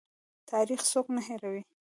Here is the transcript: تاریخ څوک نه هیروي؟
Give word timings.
تاریخ 0.51 0.81
څوک 0.91 1.05
نه 1.15 1.21
هیروي؟ 1.27 1.61